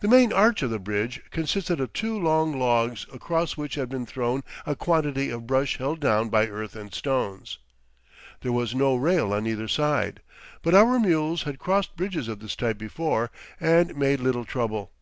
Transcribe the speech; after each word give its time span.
The 0.00 0.08
main 0.08 0.34
arch 0.34 0.60
of 0.60 0.68
the 0.68 0.78
bridge 0.78 1.22
consisted 1.30 1.80
of 1.80 1.94
two 1.94 2.14
long 2.20 2.58
logs 2.58 3.06
across 3.10 3.56
which 3.56 3.76
had 3.76 3.88
been 3.88 4.04
thrown 4.04 4.42
a 4.66 4.76
quantity 4.76 5.30
of 5.30 5.46
brush 5.46 5.78
held 5.78 5.98
down 5.98 6.28
by 6.28 6.46
earth 6.46 6.76
and 6.76 6.92
stones. 6.92 7.56
There 8.42 8.52
was 8.52 8.74
no 8.74 8.96
rail 8.96 9.32
on 9.32 9.46
either 9.46 9.66
side, 9.66 10.20
but 10.60 10.74
our 10.74 11.00
mules 11.00 11.44
had 11.44 11.58
crossed 11.58 11.96
bridges 11.96 12.28
of 12.28 12.40
this 12.40 12.54
type 12.54 12.76
before 12.76 13.30
and 13.58 13.96
made 13.96 14.20
little 14.20 14.44
trouble. 14.44 14.92